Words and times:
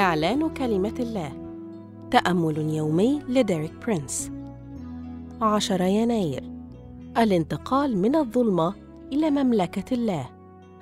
إعلان 0.00 0.48
كلمة 0.54 0.94
الله. 1.00 1.32
تأمل 2.10 2.58
يومي 2.58 3.22
لديريك 3.28 3.72
برينس. 3.86 4.30
10 5.40 5.84
يناير. 5.84 6.42
الانتقال 7.18 7.96
من 7.96 8.16
الظلمة 8.16 8.74
إلى 9.12 9.30
مملكة 9.30 9.94
الله. 9.94 10.30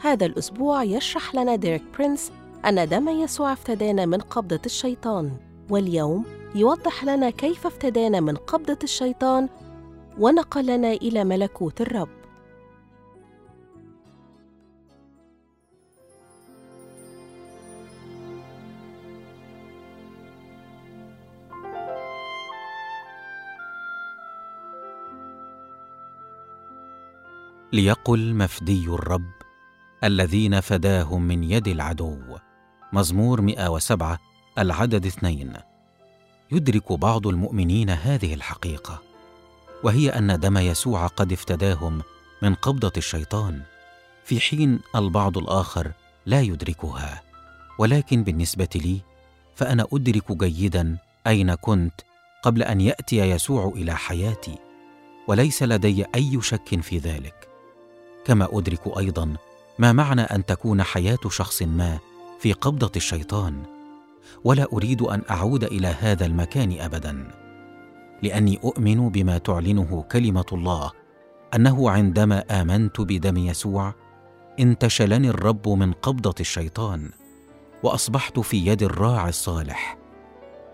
هذا 0.00 0.26
الأسبوع 0.26 0.82
يشرح 0.82 1.34
لنا 1.34 1.56
ديريك 1.56 1.82
برينس 1.98 2.32
أن 2.68 2.88
دم 2.88 3.08
يسوع 3.08 3.52
افتدانا 3.52 4.06
من 4.06 4.18
قبضة 4.18 4.60
الشيطان. 4.66 5.32
واليوم 5.70 6.24
يوضح 6.54 7.04
لنا 7.04 7.30
كيف 7.30 7.66
افتدانا 7.66 8.20
من 8.20 8.36
قبضة 8.36 8.78
الشيطان 8.82 9.48
ونقلنا 10.18 10.92
إلى 10.92 11.24
ملكوت 11.24 11.80
الرب. 11.80 12.17
ليقل 27.72 28.34
مفدي 28.34 28.84
الرب 28.84 29.30
الذين 30.04 30.60
فداهم 30.60 31.22
من 31.22 31.44
يد 31.44 31.68
العدو. 31.68 32.18
مزمور 32.92 33.40
107 33.40 34.18
العدد 34.58 35.06
اثنين. 35.06 35.52
يدرك 36.52 36.92
بعض 36.92 37.26
المؤمنين 37.26 37.90
هذه 37.90 38.34
الحقيقة 38.34 39.02
وهي 39.84 40.08
أن 40.08 40.40
دم 40.40 40.58
يسوع 40.58 41.06
قد 41.06 41.32
افتداهم 41.32 42.02
من 42.42 42.54
قبضة 42.54 42.92
الشيطان 42.96 43.62
في 44.24 44.40
حين 44.40 44.80
البعض 44.96 45.38
الآخر 45.38 45.92
لا 46.26 46.40
يدركها. 46.40 47.22
ولكن 47.78 48.24
بالنسبة 48.24 48.68
لي 48.74 49.00
فأنا 49.54 49.86
أدرك 49.92 50.32
جيدا 50.32 50.98
أين 51.26 51.54
كنت 51.54 52.00
قبل 52.42 52.62
أن 52.62 52.80
يأتي 52.80 53.16
يسوع 53.16 53.72
إلى 53.76 53.96
حياتي 53.96 54.58
وليس 55.26 55.62
لدي 55.62 56.04
أي 56.14 56.38
شك 56.42 56.80
في 56.80 56.98
ذلك. 56.98 57.47
كما 58.28 58.48
أدرك 58.52 58.98
أيضا 58.98 59.36
ما 59.78 59.92
معنى 59.92 60.20
أن 60.22 60.46
تكون 60.46 60.82
حياة 60.82 61.18
شخص 61.28 61.62
ما 61.62 61.98
في 62.38 62.52
قبضة 62.52 62.92
الشيطان 62.96 63.62
ولا 64.44 64.66
أريد 64.72 65.02
أن 65.02 65.22
أعود 65.30 65.64
إلى 65.64 65.86
هذا 65.86 66.26
المكان 66.26 66.80
ابدا 66.80 67.28
لأني 68.22 68.60
أؤمن 68.64 69.08
بما 69.08 69.38
تعلنه 69.38 70.04
كلمة 70.12 70.44
الله 70.52 70.90
أنه 71.54 71.90
عندما 71.90 72.44
آمنت 72.50 73.00
بدم 73.00 73.36
يسوع 73.36 73.94
انتشلني 74.60 75.28
الرب 75.28 75.68
من 75.68 75.92
قبضة 75.92 76.34
الشيطان 76.40 77.10
وأصبحت 77.82 78.38
في 78.40 78.66
يد 78.66 78.82
الراعي 78.82 79.28
الصالح. 79.28 79.98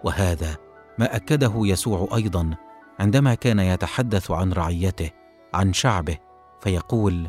وهذا 0.04 0.56
ما 0.98 1.16
أكده 1.16 1.52
يسوع 1.56 2.08
أيضا 2.14 2.50
عندما 2.98 3.34
كان 3.34 3.58
يتحدث 3.58 4.30
عن 4.30 4.52
رعيته 4.52 5.10
عن 5.54 5.72
شعبه 5.72 6.16
فيقول 6.60 7.28